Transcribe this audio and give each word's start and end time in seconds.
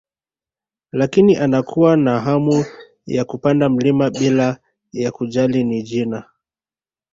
Lakini 0.91 1.35
anakuwa 1.35 1.97
na 1.97 2.19
hamu 2.19 2.65
ya 3.05 3.25
kupanda 3.25 3.69
mlima 3.69 4.09
bila 4.09 4.57
ya 4.93 5.11
kujali 5.11 5.63
ni 5.63 5.83
jina 5.83 6.23